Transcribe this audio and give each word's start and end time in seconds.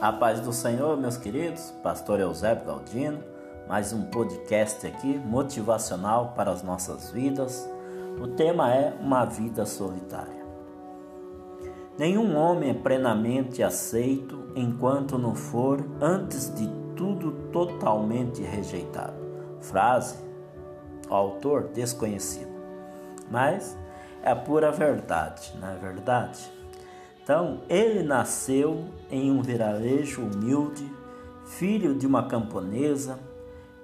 A 0.00 0.12
paz 0.12 0.40
do 0.40 0.52
Senhor, 0.52 0.96
meus 0.96 1.16
queridos, 1.16 1.72
Pastor 1.82 2.20
Eusébio 2.20 2.66
Galdino, 2.66 3.18
mais 3.68 3.92
um 3.92 4.02
podcast 4.04 4.86
aqui 4.86 5.18
motivacional 5.18 6.34
para 6.36 6.52
as 6.52 6.62
nossas 6.62 7.10
vidas. 7.10 7.68
O 8.22 8.28
tema 8.28 8.72
é 8.72 8.94
Uma 9.00 9.24
Vida 9.24 9.66
Solitária. 9.66 10.46
Nenhum 11.98 12.36
homem 12.36 12.70
é 12.70 12.74
plenamente 12.74 13.60
aceito 13.60 14.52
enquanto 14.54 15.18
não 15.18 15.34
for, 15.34 15.84
antes 16.00 16.54
de 16.54 16.68
tudo, 16.94 17.32
totalmente 17.50 18.40
rejeitado. 18.40 19.18
Frase, 19.60 20.14
autor 21.10 21.70
desconhecido, 21.74 22.52
mas 23.28 23.76
é 24.22 24.30
a 24.30 24.36
pura 24.36 24.70
verdade, 24.70 25.52
não 25.60 25.70
é 25.70 25.74
verdade? 25.74 26.57
Então, 27.28 27.58
ele 27.68 28.02
nasceu 28.02 28.86
em 29.10 29.30
um 29.30 29.42
vilarejo 29.42 30.22
humilde, 30.22 30.90
filho 31.44 31.94
de 31.94 32.06
uma 32.06 32.26
camponesa, 32.26 33.18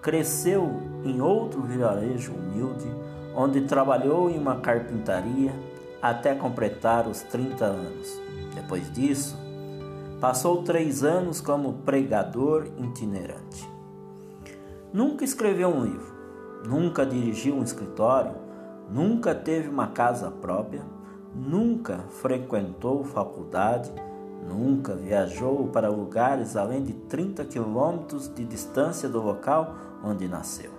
cresceu 0.00 0.80
em 1.02 1.20
outro 1.20 1.60
vilarejo 1.60 2.32
humilde, 2.32 2.86
onde 3.34 3.62
trabalhou 3.62 4.30
em 4.30 4.38
uma 4.38 4.60
carpintaria 4.60 5.52
até 6.00 6.36
completar 6.36 7.08
os 7.08 7.22
30 7.22 7.64
anos. 7.64 8.16
Depois 8.54 8.88
disso, 8.92 9.36
passou 10.20 10.62
três 10.62 11.02
anos 11.02 11.40
como 11.40 11.72
pregador 11.84 12.68
itinerante. 12.78 13.68
Nunca 14.92 15.24
escreveu 15.24 15.68
um 15.68 15.82
livro, 15.82 16.14
nunca 16.64 17.04
dirigiu 17.04 17.56
um 17.56 17.64
escritório, 17.64 18.36
nunca 18.88 19.34
teve 19.34 19.68
uma 19.68 19.88
casa 19.88 20.30
própria 20.30 21.01
nunca 21.34 21.98
frequentou 22.20 23.04
faculdade, 23.04 23.90
nunca 24.48 24.94
viajou 24.94 25.68
para 25.68 25.88
lugares 25.88 26.56
além 26.56 26.82
de 26.82 26.92
30 26.92 27.44
quilômetros 27.44 28.28
de 28.32 28.44
distância 28.44 29.08
do 29.08 29.20
local 29.20 29.74
onde 30.04 30.28
nasceu. 30.28 30.70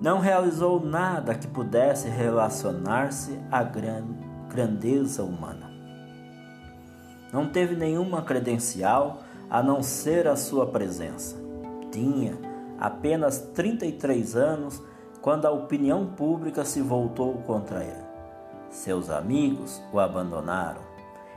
Não 0.00 0.18
realizou 0.18 0.84
nada 0.84 1.34
que 1.34 1.46
pudesse 1.46 2.08
relacionar-se 2.08 3.38
à 3.50 3.62
grandeza 3.62 5.22
humana. 5.22 5.70
Não 7.32 7.48
teve 7.48 7.74
nenhuma 7.74 8.22
credencial 8.22 9.22
a 9.50 9.62
não 9.62 9.82
ser 9.82 10.26
a 10.28 10.36
sua 10.36 10.66
presença. 10.66 11.36
Tinha 11.90 12.38
apenas 12.78 13.38
33 13.54 14.36
anos 14.36 14.82
quando 15.20 15.46
a 15.46 15.50
opinião 15.50 16.06
pública 16.06 16.64
se 16.64 16.80
voltou 16.80 17.34
contra 17.46 17.82
ele. 17.82 18.13
Seus 18.74 19.08
amigos 19.08 19.80
o 19.92 20.00
abandonaram. 20.00 20.80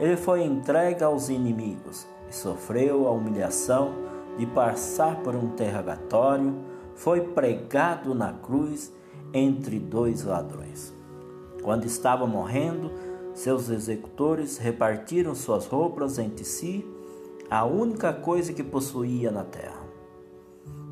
Ele 0.00 0.16
foi 0.16 0.42
entregue 0.42 1.04
aos 1.04 1.28
inimigos 1.28 2.04
e 2.28 2.34
sofreu 2.34 3.06
a 3.06 3.12
humilhação 3.12 3.92
de 4.36 4.46
passar 4.46 5.20
por 5.22 5.36
um 5.36 5.44
interrogatório. 5.44 6.52
Foi 6.96 7.20
pregado 7.20 8.16
na 8.16 8.32
cruz 8.32 8.92
entre 9.32 9.78
dois 9.78 10.24
ladrões. 10.24 10.92
Quando 11.62 11.84
estava 11.84 12.26
morrendo, 12.26 12.90
seus 13.32 13.70
executores 13.70 14.58
repartiram 14.58 15.32
suas 15.32 15.66
roupas 15.66 16.18
entre 16.18 16.44
si, 16.44 16.84
a 17.48 17.64
única 17.64 18.12
coisa 18.12 18.52
que 18.52 18.64
possuía 18.64 19.30
na 19.30 19.44
terra. 19.44 19.86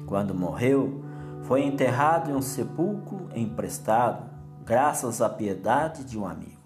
Quando 0.07 0.37
morreu, 0.37 1.03
foi 1.43 1.65
enterrado 1.65 2.31
em 2.31 2.35
um 2.35 2.43
sepulcro 2.43 3.29
emprestado 3.35 4.38
graças 4.69 5.21
à 5.23 5.31
piedade 5.31 6.05
de 6.05 6.19
um 6.19 6.27
amigo. 6.27 6.59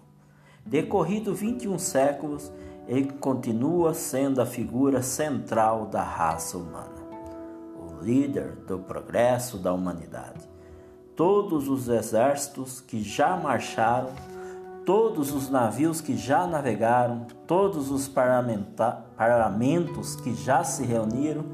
Decorrido 0.65 1.33
21 1.33 1.79
séculos, 1.79 2.51
ele 2.85 3.13
continua 3.13 3.93
sendo 3.93 4.41
a 4.41 4.45
figura 4.45 5.01
central 5.01 5.85
da 5.85 6.03
raça 6.03 6.57
humana, 6.57 7.01
o 7.79 8.03
líder 8.03 8.57
do 8.67 8.77
progresso 8.77 9.57
da 9.57 9.71
humanidade. 9.71 10.41
Todos 11.15 11.69
os 11.69 11.87
exércitos 11.87 12.81
que 12.81 13.01
já 13.01 13.37
marcharam, 13.37 14.09
todos 14.85 15.33
os 15.33 15.49
navios 15.49 16.01
que 16.01 16.17
já 16.17 16.45
navegaram, 16.45 17.25
todos 17.47 17.89
os 17.89 18.09
parlamentos 18.09 20.17
que 20.17 20.35
já 20.35 20.61
se 20.65 20.83
reuniram, 20.83 21.45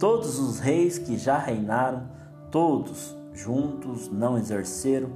todos 0.00 0.40
os 0.40 0.58
reis 0.58 0.98
que 0.98 1.16
já 1.16 1.38
reinaram, 1.38 2.08
todos 2.50 3.14
juntos 3.32 4.08
não 4.08 4.36
exerceram 4.38 5.10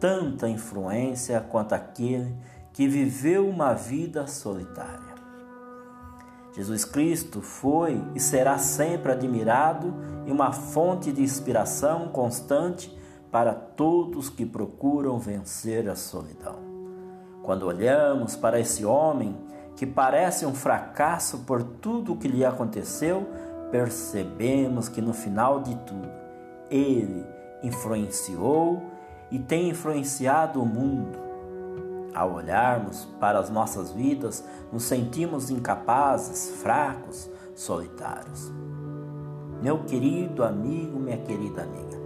tanta 0.00 0.48
influência 0.48 1.40
quanto 1.40 1.74
aquele 1.74 2.34
que 2.72 2.86
viveu 2.86 3.48
uma 3.48 3.74
vida 3.74 4.26
solitária. 4.26 5.18
Jesus 6.54 6.84
Cristo 6.84 7.40
foi 7.40 8.02
e 8.14 8.20
será 8.20 8.58
sempre 8.58 9.12
admirado 9.12 9.94
e 10.26 10.32
uma 10.32 10.52
fonte 10.52 11.12
de 11.12 11.22
inspiração 11.22 12.08
constante 12.08 12.96
para 13.30 13.54
todos 13.54 14.28
que 14.28 14.44
procuram 14.44 15.18
vencer 15.18 15.88
a 15.88 15.94
solidão. 15.94 16.56
Quando 17.42 17.64
olhamos 17.66 18.36
para 18.36 18.58
esse 18.58 18.84
homem 18.84 19.36
que 19.76 19.86
parece 19.86 20.44
um 20.44 20.54
fracasso 20.54 21.38
por 21.46 21.62
tudo 21.62 22.12
o 22.12 22.16
que 22.16 22.26
lhe 22.26 22.44
aconteceu, 22.44 23.26
percebemos 23.70 24.88
que 24.88 25.00
no 25.00 25.12
final 25.12 25.60
de 25.60 25.76
tudo 25.76 26.08
ele 26.70 27.24
influenciou 27.62 28.82
e 29.30 29.38
tem 29.38 29.70
influenciado 29.70 30.62
o 30.62 30.66
mundo. 30.66 31.18
Ao 32.14 32.32
olharmos 32.32 33.06
para 33.20 33.38
as 33.38 33.50
nossas 33.50 33.92
vidas, 33.92 34.44
nos 34.72 34.84
sentimos 34.84 35.50
incapazes, 35.50 36.50
fracos, 36.62 37.30
solitários. 37.54 38.50
Meu 39.62 39.84
querido 39.84 40.42
amigo, 40.42 40.98
minha 40.98 41.18
querida 41.18 41.62
amiga, 41.62 41.98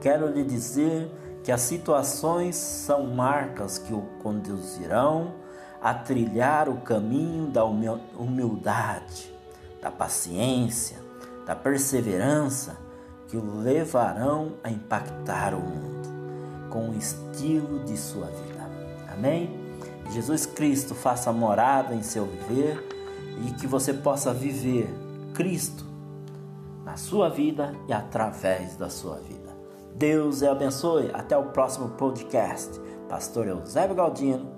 quero 0.00 0.28
lhe 0.28 0.42
dizer 0.44 1.10
que 1.44 1.52
as 1.52 1.60
situações 1.60 2.56
são 2.56 3.08
marcas 3.08 3.78
que 3.78 3.92
o 3.92 4.02
conduzirão 4.22 5.34
a 5.80 5.92
trilhar 5.92 6.68
o 6.68 6.76
caminho 6.76 7.48
da 7.48 7.64
humildade, 7.64 9.34
da 9.80 9.90
paciência, 9.90 10.98
da 11.44 11.56
perseverança 11.56 12.76
que 13.26 13.36
o 13.36 13.58
levarão 13.60 14.52
a 14.62 14.70
impactar 14.70 15.54
o 15.54 15.60
mundo 15.60 15.91
com 16.72 16.88
o 16.88 16.96
estilo 16.96 17.80
de 17.80 17.96
sua 17.96 18.26
vida. 18.26 18.68
Amém? 19.12 19.50
Jesus 20.10 20.46
Cristo 20.46 20.94
faça 20.94 21.32
morada 21.32 21.94
em 21.94 22.02
seu 22.02 22.24
viver 22.26 22.82
e 23.46 23.52
que 23.52 23.66
você 23.66 23.92
possa 23.92 24.32
viver 24.32 24.88
Cristo 25.34 25.84
na 26.84 26.96
sua 26.96 27.28
vida 27.28 27.74
e 27.86 27.92
através 27.92 28.76
da 28.76 28.88
sua 28.88 29.16
vida. 29.16 29.52
Deus 29.94 30.42
abençoe. 30.42 31.10
Até 31.12 31.36
o 31.36 31.50
próximo 31.50 31.90
podcast. 31.90 32.80
Pastor 33.08 33.46
Eusébio 33.46 33.94
Galdino. 33.94 34.50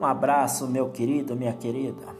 Um 0.00 0.04
abraço, 0.04 0.68
meu 0.68 0.90
querido, 0.90 1.34
minha 1.34 1.54
querida. 1.54 2.17